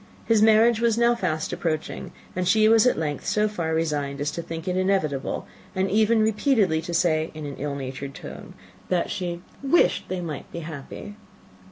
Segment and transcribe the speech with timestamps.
[0.25, 4.31] His marriage was now fast approaching; and she was at length so far resigned as
[4.31, 8.55] to think it inevitable, and even repeatedly to say, in an ill natured tone,
[8.89, 11.17] that she "wished they might be happy."